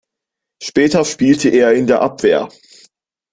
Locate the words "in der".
1.75-2.01